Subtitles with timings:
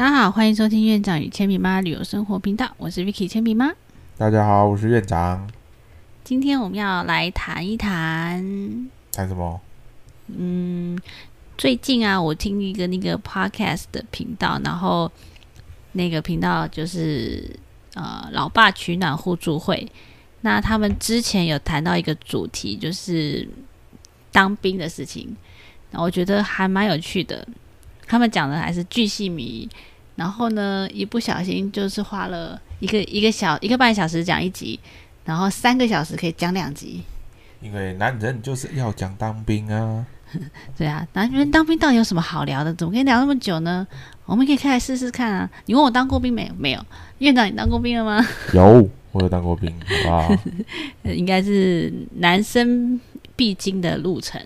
[0.00, 3.70] 大家好，欢迎收听院长与铅笔妈旅游生活频道，我是 Vicky 铅笔妈。
[4.16, 5.46] 大家好，我是院长。
[6.24, 8.42] 今天我们要来谈一谈，
[9.12, 9.60] 谈什么？
[10.28, 10.98] 嗯，
[11.58, 15.12] 最近啊，我听一个那个 podcast 的频道，然后
[15.92, 17.54] 那个频道就是
[17.92, 19.86] 呃，老爸取暖互助会。
[20.40, 23.46] 那他们之前有谈到一个主题，就是
[24.32, 25.36] 当兵的事情，
[25.90, 27.46] 那我觉得还蛮有趣的。
[28.06, 29.68] 他们讲的还是巨细靡，
[30.20, 34.78] 然后呢，一不小心就是花了一个一个小一个半小时讲一集，
[35.24, 37.02] 然后三个小时可以讲两集。
[37.62, 40.04] 因为男人就是要讲当兵啊。
[40.76, 42.74] 对啊，男人当兵到底有什么好聊的？
[42.74, 43.86] 怎么可以聊那么久呢？
[44.26, 45.50] 我们可以开来试试看啊！
[45.64, 46.54] 你问我当过兵没有？
[46.58, 46.84] 没有。
[47.20, 48.22] 院长，你当过兵了吗？
[48.52, 49.74] 有，我有当过兵
[50.06, 50.28] 啊。
[51.02, 53.00] 应该是男生
[53.34, 54.38] 必经的路程。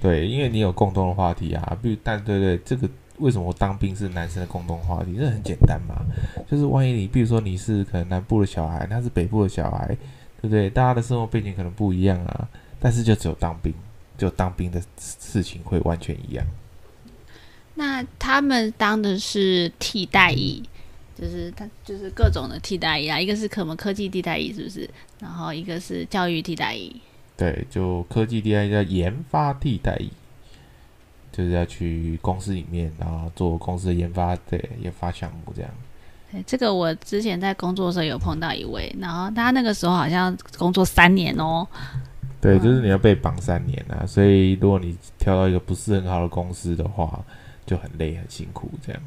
[0.00, 1.76] 对，因为你有共同的话题啊。
[1.82, 2.88] 比如，但对对，这个
[3.20, 5.14] 为什么当兵是男生的共同话题？
[5.16, 5.94] 这很简单嘛，
[6.50, 9.86] 就是万一你，比如说你是可能南部的小孩，他是北部的小孩，
[10.40, 10.68] 对不对？
[10.68, 12.48] 大家的生活背景可能不一样啊，
[12.80, 13.72] 但是就只有当兵，
[14.18, 16.44] 就当兵的事情会完全一样。
[17.74, 20.62] 那他们当的是替代役，
[21.18, 24.90] 就是他就是各种的替代役啊，一个是可能科技替代役，是不是？
[25.20, 27.00] 然后一个是教育替代役。
[27.36, 30.10] 对，就科技替代役叫研发替代役，
[31.40, 35.70] 就是要去公司里面，然后做公司的研发，的，研发项目这样。
[36.30, 41.66] 对，这个我之前在工作的时候有碰到一位，然后他那个时候好像工作三年哦。
[42.42, 47.24] 对，就是你要被绑三年啊，所以如果你挑到一个不是很好的公司的话，
[47.64, 49.02] 就很累很辛苦这样。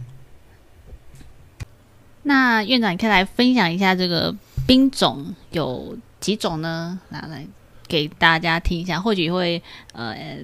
[2.23, 6.99] 那院长，你可以来分享一下这个兵种有几种呢？
[7.09, 7.45] 拿来
[7.87, 9.61] 给大家听一下，或许会
[9.93, 10.37] 呃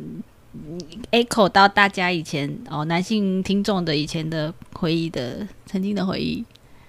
[1.12, 6.44] echo 到大家以前哦男性听众的以前的回忆的曾经的回忆。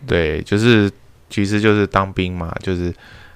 [0.07, 0.91] 对，就是
[1.29, 2.93] 其实就是当兵嘛，就是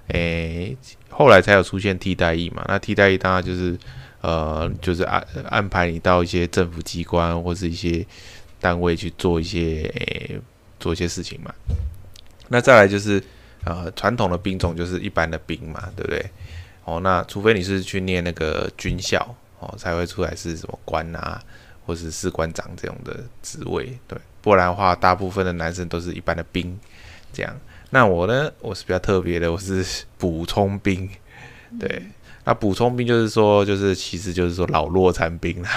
[0.09, 0.77] 诶
[1.11, 2.65] 后来才有出现替代役嘛。
[2.69, 3.79] 那替代役当然就是
[4.23, 8.05] 呃就是安安排你到一些政府机关或是一些
[8.61, 10.41] 单位去做一些诶
[10.81, 11.53] 做一些事情嘛。
[12.49, 13.23] 那再来就是
[13.65, 16.25] 呃传统的兵种就是一般的兵嘛，对不对？
[16.85, 21.41] 哦，那除非你是去念那个军校哦，才会出来是什么官啊，
[21.87, 26.79] 或是士官长这种的职位，对，不然的话，大部分的男生都是一般的兵
[27.33, 27.55] 这样。
[27.91, 31.09] 那我呢，我是比较特别的，我是补充兵，
[31.79, 32.03] 对，
[32.45, 35.71] 那补充兵就是说，就是其实就是说老弱残兵啦。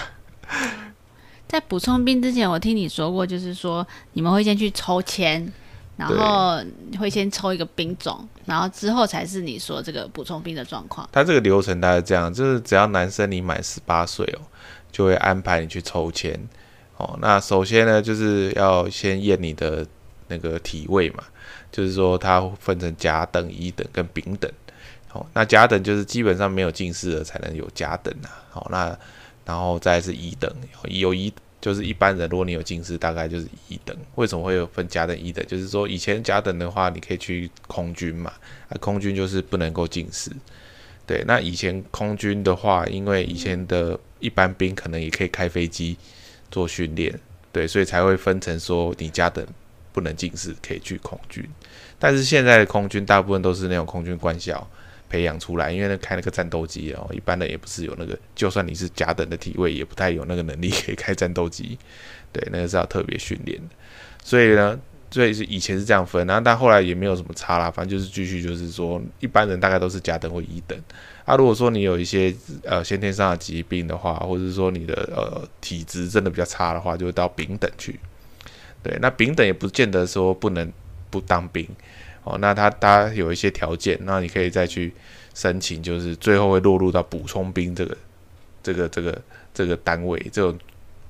[1.48, 5.52] 在补充兵之前，我听你说过，就是说你们会先去抽签。
[5.98, 6.64] 然后
[7.00, 11.10] 会先抽一个兵种，然后之后才是你说这个补充兵的状况。
[11.12, 14.42] 他这个流程大概这样，就是只要男生你满十八岁哦，
[14.92, 16.40] 就会安排你去抽签
[16.98, 17.18] 哦。
[17.20, 19.84] 那首先呢，就是要先验你的
[20.28, 21.24] 那个体位嘛，
[21.72, 24.52] 就是说它分成甲等、乙等跟丙等。
[25.14, 28.30] 哦，那甲等就是基本上没有近视的才能有甲等啊。
[28.52, 28.96] 好，那
[29.46, 30.48] 然后再是乙等，
[30.84, 31.34] 有乙。
[31.60, 33.96] 就是一般人，如果你有近视，大概就是一等。
[34.16, 35.46] 为什么会有分甲等、一等？
[35.48, 38.32] 就是说以前甲等的话，你可以去空军嘛，
[38.70, 40.32] 啊，空军就是不能够近视。
[41.06, 45.98] 对，那以前空军的话，因为以前的一般兵可能也可以开飞机
[46.52, 47.18] 做训练，
[47.52, 49.46] 对，所以才会分成说你甲等
[49.92, 51.44] 不能近视，可以去空军。
[51.98, 54.70] 但是现在的空军大部分都是那种空军官校。
[55.10, 61.78] 培养出来，因为那开那个战斗机哦，一般的也不是有那个，就算你是甲等的体位，也不太有那个能力可以开战斗机。
[62.34, 63.76] 对，那个是要特别训练的。
[64.24, 64.78] 所以呢，
[65.10, 70.78] 所以是以前是这样分，然后但后来也没有什么差啦，反正就是继续就是说，一般人大概都是甲等或乙等。
[71.24, 78.00] 啊，如果说你有一些呃先天上的疾病的话，或者说你的呃体质真的比较差的话，就会到丙等去。
[78.84, 80.72] 对，那丙等也不见得说不能
[81.10, 81.68] 不当兵。
[82.28, 84.94] 哦，那他他有一些条件，那你可以再去
[85.34, 87.98] 申请，就是最后会落入到补充兵这个
[88.64, 89.22] 这个这个
[89.54, 90.58] 这个单位，这种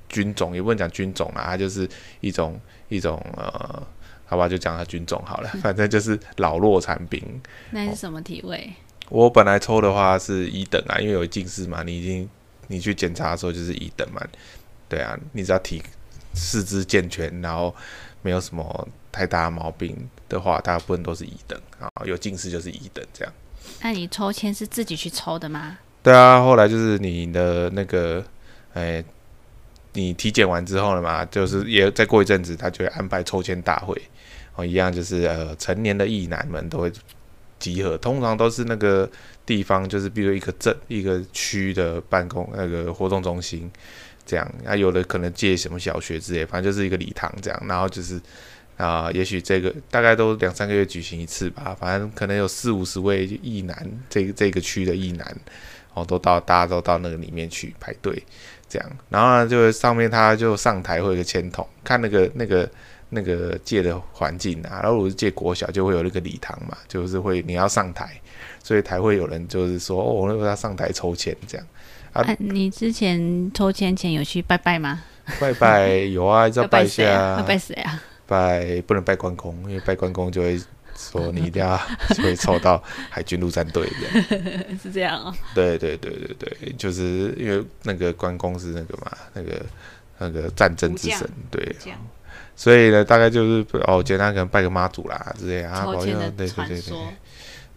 [0.08, 1.88] 军种也不能讲军种啊，它就是
[2.20, 3.86] 一种一种呃，
[4.26, 7.22] 好吧，就讲它军种好了， 反正就是老弱残兵。
[7.70, 8.72] 那是什么体位？
[9.10, 12.28] 我本来抽的话是一等啊，因为有近视嘛，你已经
[12.66, 14.20] 你去检查的时候就是一等嘛，
[14.88, 15.82] 对啊，你只要体
[16.34, 17.74] 四肢健全，然后
[18.20, 20.08] 没有什么太大毛病。
[20.28, 23.32] 的话，大部分都是一等啊，有近视就是一等这样。
[23.80, 25.78] 那你抽签是自己去抽的吗？
[26.02, 28.22] 对啊，后来就是你的那个，
[28.74, 29.02] 哎，
[29.94, 33.98] 你体检完之后了嘛，就是也再过一阵子，他就会安排抽签大会，
[34.54, 36.92] 哦，一样就是呃，成年的异男们都会
[37.58, 39.10] 集合，通常都是那个
[39.46, 43.70] 地方，就是比如一个镇、一个区的办公那个活动中心
[44.26, 48.20] 这样啊，有的可能借什么小学之类，反正就是一个礼堂这样，然后就是
[48.78, 53.76] 啊，也许这个大概都两三个月举行一次吧，反正可能有四五十位艺男，
[54.08, 55.36] 这个这个区的艺男，
[55.94, 58.22] 哦，都到大家都到那个里面去排队
[58.68, 62.70] 这样，然后呢，就上面他就上台会有个签筒，看那个那个
[63.08, 68.08] 那个借的环境啊，然后如果是借国小就会有那个礼堂嘛，就是会你要上台，
[68.62, 71.66] 所以才会有人就是说哦，我要上台抽签这样。
[72.12, 75.02] 啊，你之前抽签前有去拜拜吗？
[75.40, 77.02] 拜拜有啊，要拜一下。
[77.38, 78.02] 要拜谁啊？
[78.28, 80.60] 拜不能拜关公，因为拜关公就会
[80.94, 81.80] 说你一定要
[82.14, 82.80] 就会抽到
[83.10, 84.64] 海军陆战队这样。
[84.80, 85.34] 是这样哦。
[85.54, 89.66] 对对对对对，就是因为那个关公是那个嘛，那个
[90.18, 91.74] 那个战争之神，对。
[92.54, 96.96] 所以呢，大概就是哦，简单可能拜个妈祖啦之类啊，保佑，对对对对，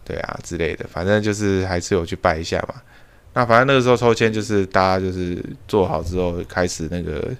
[0.04, 2.74] 对啊之类的，反正就是还是有去拜一下嘛。
[3.32, 7.30] 那反正那个时候抽签就是大家就是做好之后开始那个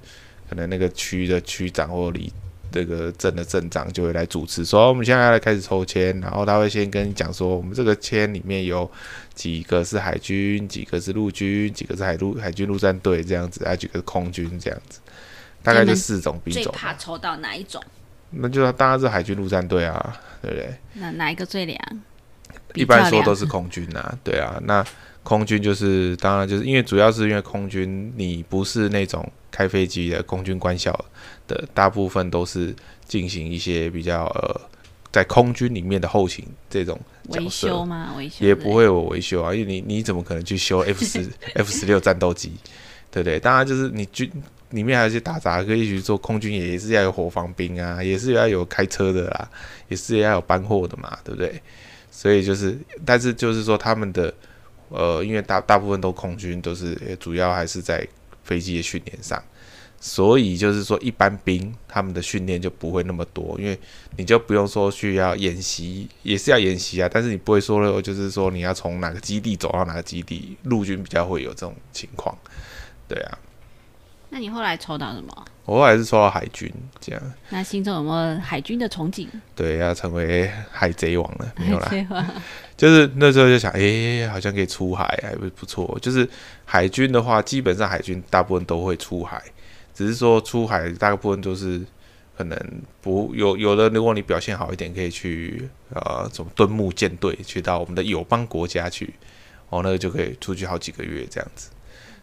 [0.48, 2.32] 可能那个区的区长或里
[2.72, 8.90] 这个镇的镇长就会来主持说我们现在要来开始抽签，然后他会先跟你讲说我们这个签里面有
[9.34, 14.98] 几个是海军，几个是陆军，几个是海陆海军陆战队这样子，还有几个空军这样子，
[15.62, 16.64] 大概就四种兵种。
[16.64, 17.80] 最怕抽到哪一种？
[18.30, 20.74] 那就当然是海军陆战队啊，对不对？
[20.94, 21.78] 那哪一个最凉？
[22.74, 24.84] 一般说都是空军啊，对啊，那。
[25.24, 30.92] 空军就是，当然就是因为主要是因为空军，你不是那种开飞机的空军官校
[31.46, 32.74] 的，大部分都是
[33.06, 34.60] 进行一些比较呃，
[35.10, 36.98] 在空军里面的后勤这种
[37.28, 38.14] 维修吗？
[38.16, 42.52] 维修也不会有维修啊，因为你你怎么可能去修 F 十 F 十六战斗机，
[43.10, 43.38] 对不对？
[43.38, 44.30] 当然就是你军
[44.70, 49.50] 里面还有一些打杂，可以去做空军也是要有火防兵啊，也是要有开车的啦，
[49.88, 51.60] 也是要有搬货的嘛，对不对？
[52.10, 54.32] 所以就是，但是就是说他们的。
[54.94, 58.06] 呃，因为大大部分都空军，都是主要还是在
[58.44, 59.42] 飞机的训练上，
[60.04, 63.78] 所以就是说一般兵他们的训练就不会那么多，因为
[64.16, 72.36] 你就不用说去要演习，也是要演习啊，但是你不会说了就是说你要从哪个基地走到哪个基地，陆军比较会有这种情况，
[73.06, 73.38] 对啊。
[74.30, 75.44] 那你后来抽到什么？
[75.66, 76.68] 我后来是抽到海军，
[76.98, 77.22] 这样。
[77.50, 79.28] 那心中有没有海军的憧憬？
[79.54, 82.34] 对，要成为海贼王了，没有啦。
[82.76, 85.96] 就是那时候就想，哎，好像可以出海，还不不错。
[86.02, 86.28] 就是
[86.64, 89.40] 海军的话，基本上海军大部分都会出海，
[89.94, 91.80] 只是说出海大部分都是
[92.36, 92.58] 可能
[93.00, 99.14] 不有有的，如果你表现好一点，可以去呃，什么敦睦舰队，去到我们的友邦国家去，
[99.68, 101.70] 哦，那个就可以出去好几个月这样子。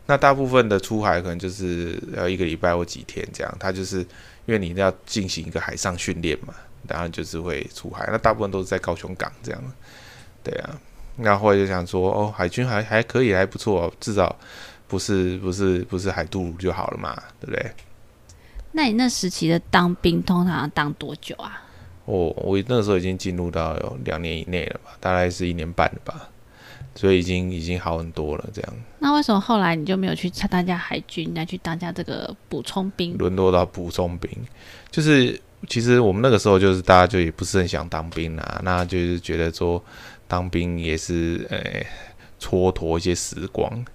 [0.07, 3.99] 那大部分的出海可能就是要一个礼拜或几天这样，他就是
[4.45, 6.53] 因为你要进行一个海上训练嘛，
[6.87, 8.09] 当然就是会出海。
[8.11, 9.61] 那大部分都是在高雄港这样，
[10.43, 10.79] 对啊。
[11.21, 14.35] 那后来就想说，哦，海军还还可以，还不错，至少
[14.89, 17.71] 不是不是不是海渡就好了嘛，对不对？
[18.73, 21.63] 那你那时期的当兵通常要当多久啊？
[22.05, 26.29] 我我那个时候已经进入到有两年以内了吧，大概是一年半了吧。
[26.95, 28.73] 所以已经已经好很多了，这样。
[28.97, 33.15] 那为什么后来你就没有去参加海军，来去当下这个补充兵？
[33.17, 34.29] 沦落到补充兵，
[34.91, 39.81] 就是其实我们那个时候就是大家就也不是很想当兵啊，那就是觉得说
[40.27, 41.59] 当兵也是呃
[42.39, 43.85] 蹉跎一些时光，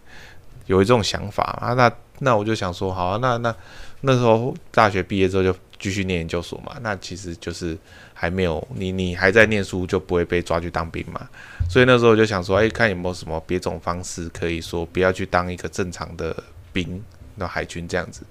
[0.66, 1.74] 有一种想法啊。
[1.74, 3.54] 那那我就想说，好，那那
[4.02, 7.76] 那时候大学毕业之后就继续念研究所嘛，那其实就是。
[8.16, 11.28] 还没有你，你还在念书就不会被抓去当兵嘛？
[11.68, 16.34] 所以那时候我就想说，哎，看有没有什么别种方式，可以说不要去当一个正常的
[16.72, 17.02] 兵，
[17.34, 18.22] 那海军这样子。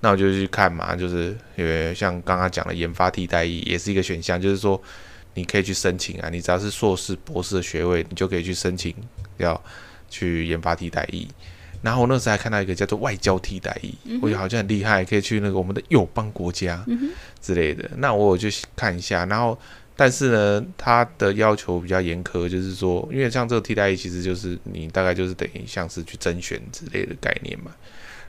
[0.00, 4.78] 那我就去看嘛，就是因为像刚刚讲的研发替代役也是一个选项，就是说
[5.34, 8.92] 你可以去申请啊，你只要是硕士、博士的学位，你就可以去申请
[9.36, 9.58] 要
[10.10, 11.28] 去研发替代役。
[11.80, 16.84] 然后我那时候还看到一个叫做外交替代役，我觉得好像很厉害，可以去那个我们的友邦国家
[17.40, 17.88] 之类的。
[17.98, 19.56] 那我就看一下，然后
[19.94, 27.70] 但是呢，他的要求比较严苛，就是说，因为像这个替代役，其实就是你大概就是等于像是去甄选之类的概念嘛。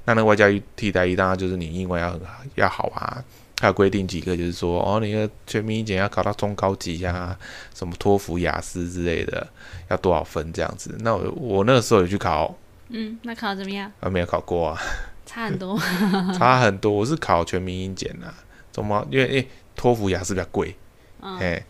[0.06, 2.22] 那那个外交替代役当然就是你英文要很
[2.54, 3.24] 要好啊，
[3.60, 7.36] 还有规定几个，就是说哦，你的全民英检要考到中高级呀，
[7.74, 9.48] 什么托福、雅思之类的，
[9.90, 10.96] 要多少分这样子。
[11.00, 12.56] 那我我那个时候有去考。
[12.90, 13.92] 嗯，那考怎么样？
[14.00, 14.82] 啊，没有考过啊，
[15.26, 15.80] 差很多，
[16.38, 16.92] 差很多。
[16.92, 18.34] 我是考全民英检啊，
[18.72, 19.06] 怎么？
[19.12, 20.76] 因为诶，托福雅思比较贵，
[21.22, 21.64] 哎，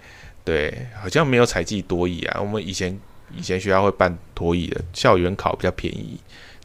[0.45, 2.39] 对，好像没有采集多义啊。
[2.39, 2.97] 我们以前
[3.35, 6.17] 以前学校会办多义的，校园考比较便宜，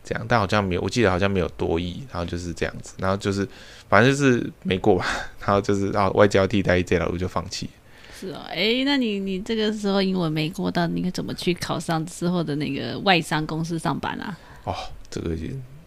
[0.04, 3.46] 这样，但好像没有，我记得好像没有多义，然后就是这样子，然后就是
[3.88, 5.04] 反正就是没过吧，
[5.44, 7.68] 然后就是啊外交替代这条路就放弃。
[8.16, 14.38] 是哦，哎，那你你这个时候英文没过，到你怎么去考上之后的那个外商公司上班啊？
[14.64, 14.74] 哦，
[15.10, 15.36] 这个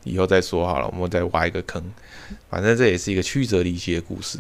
[0.04, 1.84] 以后再说好了，我们再挖一个坑。
[2.50, 4.40] 反正这也是一个曲折离奇的故事。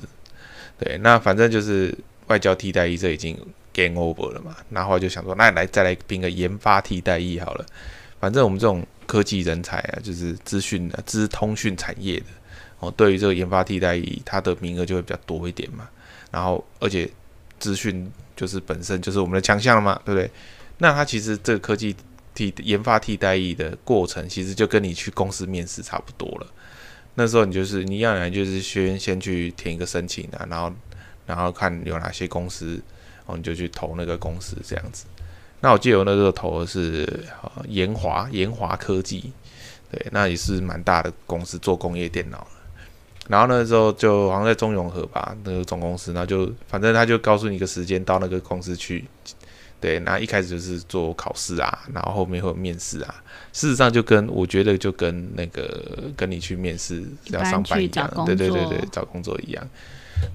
[0.77, 1.95] 对，那反正就是
[2.27, 3.37] 外交替代役，这已经
[3.73, 4.55] game over 了嘛。
[4.69, 7.65] 然后就想说，那来再来拼个研发替代役好了。
[8.19, 12.25] 反正我们这种科技人才啊，就是资讯啊、资通讯产业的
[12.79, 15.89] 哦，对于这个研发替代役，它的名额就会比较多一点嘛。
[16.31, 17.09] 然后，而且
[17.57, 20.29] 资讯就是本身就是我们的强项嘛，对不对？
[20.77, 21.95] 那它其实这个科技
[22.37, 26.47] 替研发替代役的过程，其实就跟你去公司面试差不多了。
[27.15, 30.71] 那时候你就是你要来就是先先去填一个申请啊，然后
[31.25, 35.05] 然后看有哪些公司，然后你就去投那个公司这样子。
[35.61, 37.25] 那我记得我那时候投的是
[37.67, 39.33] 研华研华科技，
[39.91, 42.45] 对，那也是蛮大的公司做工业电脑。
[43.27, 49.03] 然后那时候就好像在中永和吧，那个总公司，然后就反正他就告诉你一个时间到那个公司去，
[49.79, 53.23] 对，那一开始就是做考试啊，然后后面会有面试啊。
[53.53, 59.67] 事实上就跟我觉得就跟那个跟你去面试要上班一样，对对对对，找工作一样。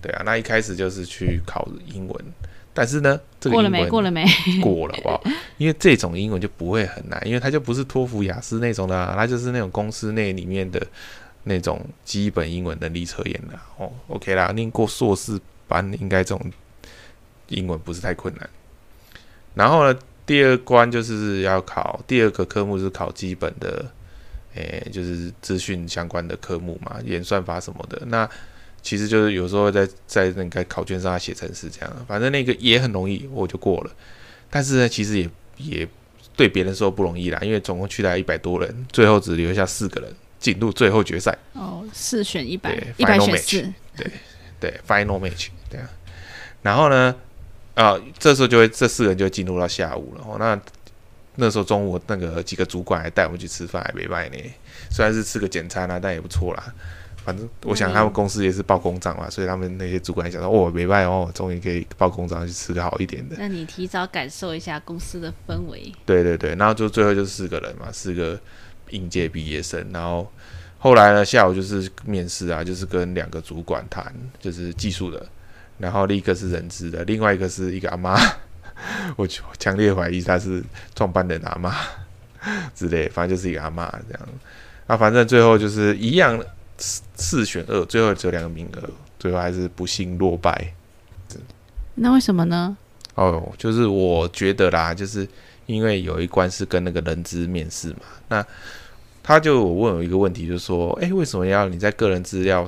[0.01, 2.25] 对啊，那一开始就是去考英文，
[2.73, 3.89] 但是呢，这个过了没？
[3.89, 4.25] 过了没？
[4.61, 5.23] 过了，好不好？
[5.59, 10.81] 因为这种英文就不会很难，因为它就不是托福、雅思那种的，它就是那种公司内里面的。
[11.45, 16.41] 那种基本英文能力测验的哦，OK 啦，念过硕士班应该这种
[17.49, 18.49] 英文不是太困难。
[19.55, 23.85] 然后呢，第二关就是要考第二个科目是考基本的，
[24.55, 28.03] 诶，就是资讯相关的科目嘛，演算法什么的。
[28.07, 28.29] 那
[28.81, 33.91] 其实就是有时候在在那个考卷上写成是这样，反正那个也很容易，我就过了。
[34.51, 35.89] 但是呢，其实也也
[36.37, 40.13] 对别人说不容易啦，因为总共去了一百多人，最后只留下四个人。
[40.43, 44.11] 进入最后决赛哦，四选一百，一百选四，对
[44.59, 45.89] 对，final match，对啊。
[46.63, 47.15] 然后呢，
[47.75, 50.25] 啊，这时候就会这四个人就进入到下午了。
[50.27, 50.61] 哦，那
[51.37, 54.37] 那时候中午那个几个主管还带我们去吃饭，还没卖呢。
[54.91, 56.75] 虽然是吃个简餐啊，但也不错啦。
[57.25, 63.37] 反正我想他们公司也是报公账嘛，所以他们那些主管想说，哦，没卖哦，终于可以报公账去吃个好一点的。
[63.39, 65.93] 那你提早感受一下公司的氛围。
[66.05, 68.39] 对对对，然后就最后就四个人嘛，四个。
[68.91, 70.31] 应届毕业生，然后
[70.79, 75.27] 后来呢，下午就是面试啊，就是跟两个主管谈，就是技术的，
[75.79, 78.19] 然后另一个是人质的，另外一个是一个阿妈，
[79.17, 79.27] 我
[79.59, 80.63] 强烈怀疑他是
[80.95, 81.75] 创办人阿妈
[82.75, 84.29] 之类，反正就是一个阿妈这样。
[84.87, 86.39] 啊，反正最后就是一样
[86.79, 90.73] 四四选二，最后只有两个名额，最后还是不幸落败。
[91.95, 92.77] 那为什么呢？
[93.15, 95.29] 哦，就是我觉得啦，就是
[95.67, 98.47] 因为有一关是跟那个人资面试嘛，那。
[99.25, 102.67] 他就问我一个问题，就是说，哎，为什么要你在个人资料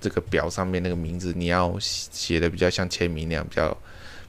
[0.00, 3.76] 这个表上面那个名字，你要写的比较像签名那样，比较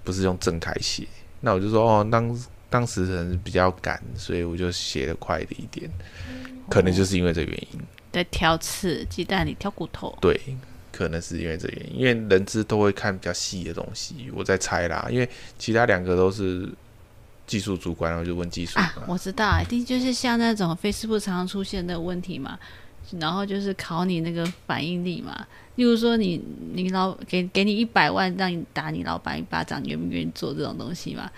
[0.04, 1.08] 不是用正楷写？
[1.42, 5.90] 那我就说，哦，当当时人比较赶，所以我就写的快了一点，
[6.70, 7.80] 可能就是因为这原因。
[8.12, 10.18] 在挑刺，鸡蛋里挑骨头。
[10.22, 10.40] 对，
[10.92, 16.70] 可能是因为这原因，因为人资都会看比较细的东西，我在猜啦，因为其他两个都是。
[17.48, 22.60] 技术主管，然后就问技术啊，我知道，一定就是像那种 Facebook 常常出现的问题嘛，
[23.20, 25.46] 然后就是考你那个反应力嘛。
[25.76, 26.42] 例如说，你
[26.74, 31.30] 你老给给你一百万，让你打你老板一巴掌，你愿不愿意做这种东西嘛？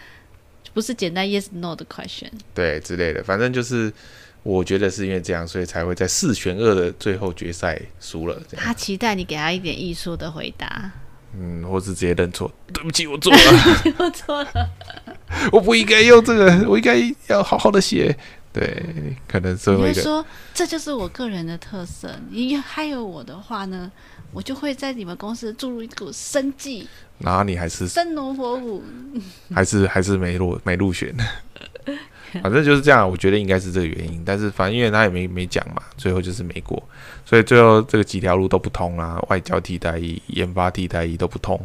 [0.74, 3.92] 不是简单 yes no 的 question，对之类的，反正就是
[4.44, 8.42] 我觉得是因为这样，所以才会在四选二的最后决赛输了。
[8.56, 10.92] 他期待你给他一点艺术的回答。
[11.38, 13.40] 嗯，或是直接认错，对不起，我错了，
[14.00, 14.70] 我错了，
[15.52, 16.98] 我不应该用这个，我应该
[17.28, 18.18] 要好好的写。
[18.52, 22.10] 对，可能是会说这就是我个人的特色。
[22.30, 23.92] 你还有我的话呢，
[24.32, 26.88] 我就会在你们公司注入一股生计。
[27.20, 28.84] 然后你还是生龙活虎，
[29.54, 31.14] 还是还是没入没入选。
[32.42, 34.24] 反正就是这样，我觉得应该是这个原因。
[34.24, 36.82] 但是反正因为他也没没讲嘛，最后就是没过，
[37.26, 41.60] 所以最后这个几条路都不通啦，外交替代役、研发替代役都不通。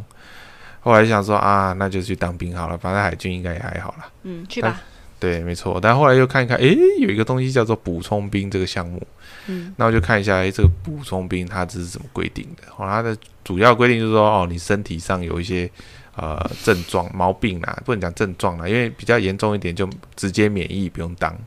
[0.81, 4.09] 后来想说啊，那就去当兵好了，反正海军应该也还好啦。
[4.23, 4.81] 嗯，去吧。
[5.25, 5.79] 对，没错。
[5.81, 9.01] 但后来又看一看，诶，有一个东西叫做补充兵这个项目。
[9.47, 12.67] 嗯，那我就看一下，诶，这个补充兵它这是怎么规定的？
[12.77, 15.69] 哦，它的主要规定就是说，哦，你身体上有一些。
[16.17, 21.37] 呃，症状毛病啦，不能讲症状啦，因为比较严重一点就直接免疫不用当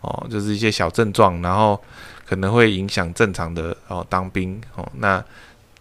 [0.00, 1.80] 哦，就是一些小症状，然后
[2.26, 5.24] 可能会影响正常的哦当兵哦，那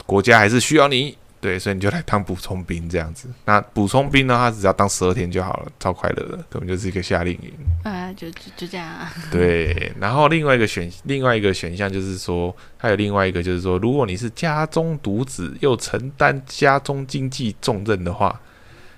[0.05, 1.17] 国家还是需要你。
[1.41, 3.29] 对，所以你就来当补充兵这样子。
[3.45, 7.53] 那补充兵呢，他只要当十二天就好了，超快乐的，根本就是一个夏令营。
[7.83, 8.85] 啊，就就就这样。
[8.85, 18.29] 啊对，然后另外一个选另外一个选项就是说，还有另外一个就是说，如果你是家中独子又承担家中经济重任的话，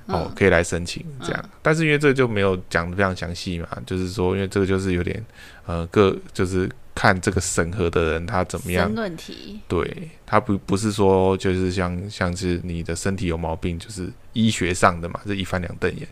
[0.08, 1.50] 哦嗯，可以来申请这样。
[1.62, 5.24] 但是因为这个就没有讲的非常详细嘛，就是说，因为这个就是有点
[5.68, 16.08] 呃各就是看这个审核的人他怎么样申论题，对，他不不是说就是像像是你的身体有毛病，就是医学上的嘛，这一翻两瞪眼。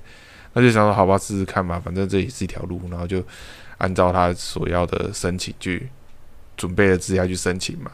[0.53, 3.23] 那就想说，好吧，试试看嘛，反正这也是一条路，然后就
[3.77, 5.87] 按照他所要的申请去
[6.57, 7.91] 准备的资料去申请嘛。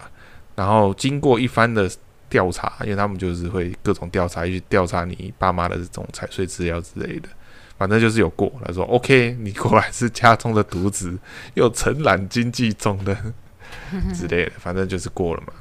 [0.55, 1.91] 然后经过一番的
[2.29, 7.27] 调查，因为他们就是会各种调查，去调查你爸妈的这种财税资料之类的。
[7.77, 11.17] 反正就是有过，他说 OK，你果然是家中的独子，
[11.55, 13.15] 又承揽经济中的
[14.13, 15.53] 之类的，反正就是过了嘛。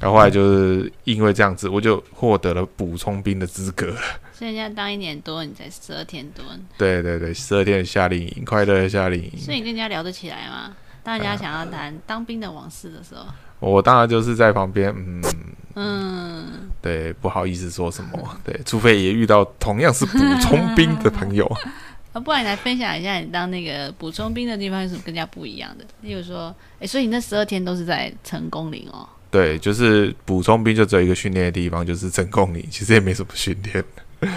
[0.00, 3.94] 然后后来就是因为这样子，我就获得了补充兵的资格。
[4.32, 6.44] 所以人家当一年多，你才十二天多，
[6.76, 9.38] 对对对，十二天的夏令营，快乐的夏令营。
[9.38, 10.74] 所以你跟人家聊得起来吗？
[11.04, 13.26] 当人家想要谈当兵的往事的时候，
[13.60, 15.22] 我当然就是在旁边，嗯，
[15.74, 21.50] 嗯，对，不好意思说什么， 对，除非也遇到同样是补充兵的朋友。
[22.12, 25.84] 啊，不然你来分享一下你当那个补充兵的地方有什么更加不一样的？
[26.02, 29.08] 例如说，哎，所以你那十二天都是在成功岭哦。
[29.32, 33.84] 对，就是补充兵就只有一个训练的地方，就是成功岭，其实也没什么训练。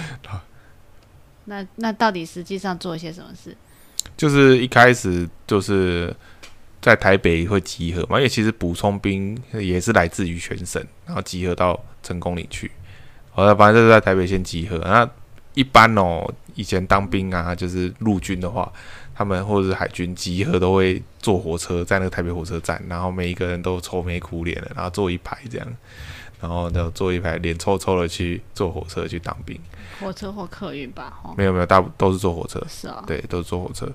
[1.46, 3.56] 那那到底实际上做一些什么事？
[4.18, 6.12] 就是一开始就是
[6.88, 12.72] 在台北会集合嘛，因为其实补充兵也是来自于全省，然后集合到成功岭去。
[13.32, 14.78] 好了，反正就是在台北先集合。
[14.80, 15.08] 那
[15.54, 16.26] 一般哦，
[16.56, 18.72] 以前当兵啊，就是陆军的话，
[19.14, 25.68] 他们或者是海军集合都会坐火车在那个台北火车站，然后每一个人都愁眉苦脸的，然后坐一排这样，
[26.40, 29.60] 然后就坐一排脸臭臭的去坐火车去当兵。
[30.00, 31.20] 火车或客运吧？
[31.24, 32.64] 哦，没有没有，大部都是坐火车。
[32.70, 33.04] 是哦。
[33.06, 33.92] 对，都是坐火车，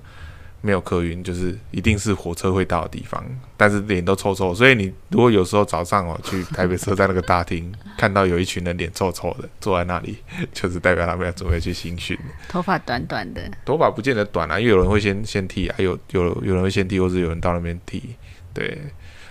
[0.65, 3.21] 没有客运，就是一定是火车会到的地方，
[3.57, 10.17] 但是脸都臭臭，所以你如果有时候早上哦去台北车站那个大厅， 看到有一群人脸臭臭的坐在那里，
[10.53, 12.17] 就是代表他们要准备去新训。
[12.47, 18.15] 头发短短的，头发不见得短啊，因为有人会先先剃啊，有有有人会先剃，或是有人到那边剃，
[18.53, 18.81] 对，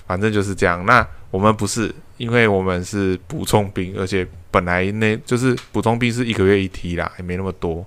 [0.06, 0.84] 反正就是这样。
[0.84, 7.82] 那我们不是，因为我们是补充兵，而且本来那就是补充兵是一个月一梯啦，也没那么多，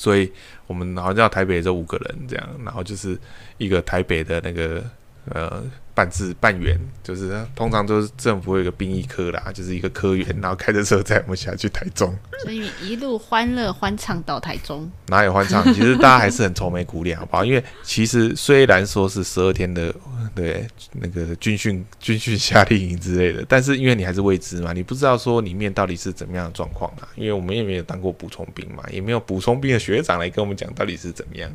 [0.00, 0.32] 所以
[0.66, 3.18] 我们好像台北这五个人这样，然后就是
[3.58, 4.82] 一个台北的那个
[5.26, 12.16] 呃办事办员，就是通常都是政府有一个兵役科啦，就是一个科员，然后开着车载我们下去台中。
[12.42, 14.90] 所以一路欢乐欢唱到台中。
[15.08, 15.62] 哪有欢唱？
[15.74, 17.44] 其实大家还是很愁眉苦脸，好不好？
[17.44, 19.94] 因为其实虽然说是十二天的
[20.34, 27.06] 对那个军训军训夏令营之类的，但是因为你还是未知嘛，你不知道说里面到底是怎么样的状况啊。
[27.16, 31.50] 因为我们也没有当过补充兵嘛，也没有补充兵的学长来跟我们讲到底是怎么样。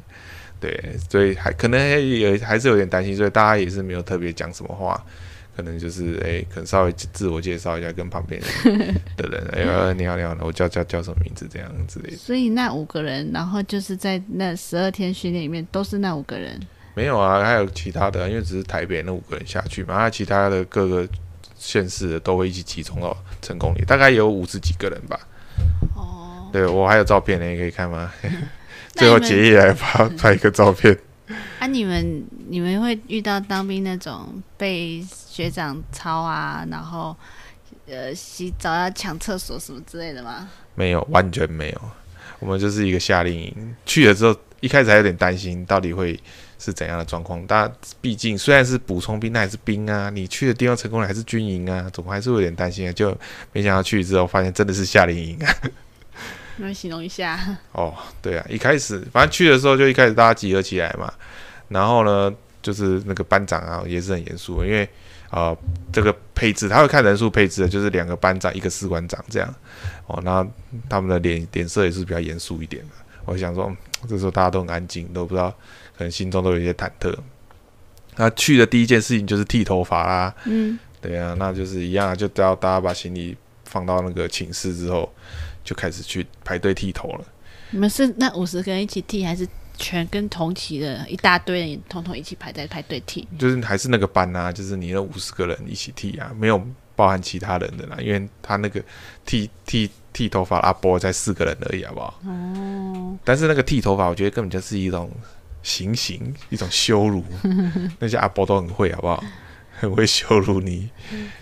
[0.59, 5.03] 对，所以还可能也还是有点担心，所以大家也是没有特别讲什么话。
[5.55, 8.41] 可能就是哎、可能稍微自我介绍一下，跟旁边
[9.15, 12.17] 的人，哎、呃你好你好，我叫叫叫什么名字这样之类的。
[12.17, 16.59] 所以那五个人，然后就是在那十二天训练里面，都是那五个人。
[16.93, 21.07] 没有啊，还有其他的，因为只是台北那五个人下去嘛，那其他的各个
[21.57, 25.17] 县市的都会一起集中到成功里，大概有五十几个人吧。
[25.95, 28.11] 哦，对我还有照片呢，你可以看吗？
[28.95, 30.97] 那最后结业来拍 拍一个照片。
[31.59, 37.15] 啊，你们你们会遇到当兵那种被学长抄啊，然后
[37.87, 40.47] 呃洗澡要抢厕所什么之类的吗？
[40.75, 41.81] 没有，完全没有。
[42.39, 46.19] 我们就是一个夏令营，去了之后，一开始还有点担心，到底会
[46.59, 47.43] 是怎样的状况。
[47.47, 50.11] 大家毕竟虽然是补充兵，那还是兵啊。
[50.11, 52.91] 你去的地方成功了，还是军营啊，总还是会有点担心啊。
[52.91, 53.17] 就
[53.53, 55.55] 没想到去之后，发现真的是夏令营啊。
[56.57, 57.39] 你们形容一下。
[57.71, 61.11] 哦，对啊，一开始反正去的时候就一开始大家集合起来嘛，
[61.69, 64.83] 然后呢，就是那个班长啊也是很严肃，因为
[65.29, 65.57] 啊、呃
[65.91, 69.55] 这个配置他会看人数配置的，就是两个班长一个士官长这样
[70.07, 70.45] 哦，那
[70.89, 72.91] 他们的脸脸色也是比较严肃一点的。
[73.25, 75.49] 我想说，嗯这时候大家都很安静，都不知道，
[75.97, 77.15] 可能心中都有一些忐忑。
[78.17, 85.11] 那去的第一件事情就是剃头发啦，嗯，对啊，那就是一样啊，就要大家把行李放到那个寝室之后，
[85.65, 87.25] 就开始去排队剃头了。
[87.71, 93.27] 你们是那五十个人一起剃，还是全跟同期的一大堆人统统一起排在排队剃？
[93.37, 98.81] 就是还是那个班啊，就是你那五十个人一起剃啊，没有包含其他人的啦，因为他那个
[99.25, 102.21] 剃剃剃头发阿波才四个人而已，好不好？
[102.25, 105.11] 哦，但是那个剃头发，我觉得根本就是一种
[105.63, 107.25] 行刑，一种羞辱。
[107.99, 109.21] 那些阿波都很会，好不好？
[109.77, 110.89] 很会羞辱你，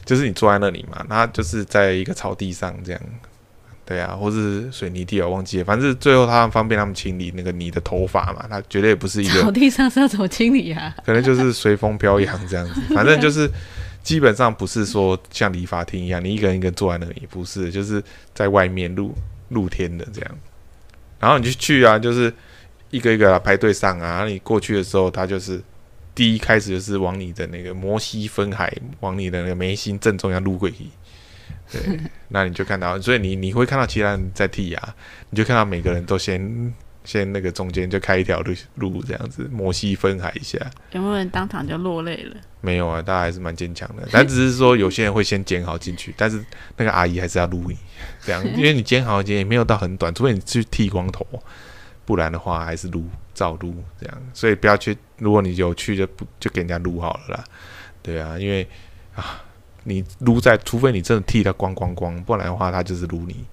[0.04, 3.02] 就是你坐在那里嘛，他就是在一个草地上这样，
[3.86, 10.96] 对啊，或是水泥地，我忘记了，反正最后他方便他们清理那个你的头发嘛，他绝对不是一个草地上是要怎么清理啊？
[11.06, 13.50] 可能就是随风飘扬这样子， 反正就是
[14.02, 18.02] 基本上不是说像理发厅一样，你一个人一个人坐在那里，不是，就是
[18.34, 19.14] 在外面露
[19.50, 20.32] 露天的这样。
[21.20, 22.34] 然后你就去啊，就是
[22.90, 24.12] 一个一个排队上啊。
[24.16, 25.62] 然后你过去的时候，他就是
[26.14, 30.88] 第一开始就是往你的那个摩西分海，往你的那个眉心正中央撸过去。
[31.72, 34.96] 对，那你就看到，所以你你会看到其他人在剔牙，
[35.30, 36.74] 你就看到每个人都先
[37.04, 40.60] 先那个中间就开一条路路这样子，摩西分海一下。
[40.92, 42.36] 有没有人当场就落泪了？
[42.62, 44.08] 没有啊，大家还是蛮坚强的。
[44.12, 46.44] 但只是说有些人会先剪好进去，但是
[46.78, 47.78] 那个阿姨还是要撸你
[48.22, 51.26] 这样，因为你剪好剪也没有到很短，除非你去剃光头，
[52.06, 54.22] 不然的话还是撸照撸这样。
[54.34, 57.44] 所以不要去，如果你有去就不就给人家撸好了啦。
[58.04, 58.68] 对啊，因为
[59.16, 59.42] 啊。
[59.84, 63.46] 你撸在，除非你真的剃他光光光，不然的话，他就是撸你，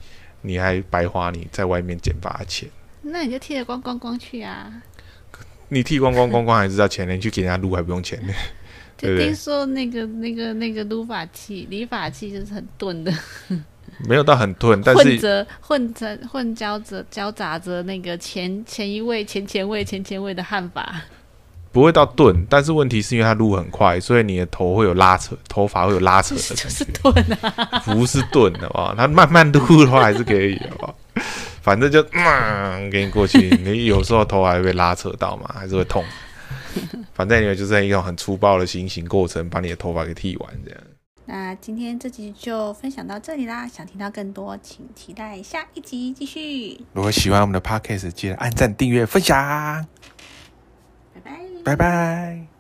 [0.43, 2.69] 你还白花你在外面剪发的钱。
[3.03, 4.71] 那你就剃得光光光去啊！
[5.69, 7.14] 你剃光光光光还是要钱呢？
[7.14, 8.33] 你去给人家撸还不用钱呢？
[8.99, 13.11] 就听说那个那个那个撸发器、理发器就是很钝的，
[14.07, 21.01] 没有到很钝，但是混着混着混交着交杂着那个前前一位前前位前前位的汉法。
[21.72, 26.40] 不会到钝，但是问题是因为它撸很快，所以你的头会有拉扯，头发会有拉扯的。
[26.56, 30.92] 就是钝啊，不是钝的吧，它慢慢撸的话还是可以的吧
[31.62, 36.04] 反正就嗯，给你过去，你有时候头还会被拉扯到嘛，还是会痛。
[37.12, 40.80] 反正你就是一种很粗暴的行刑过程，把你的头发给剃完这样。
[41.26, 46.80] 那今天这集就分享到这里啦，想听到更多，请期待下一集继续。
[46.92, 49.87] 如果喜欢我们的 podcast，记得按赞、订阅、分享。
[51.64, 52.60] 拜拜。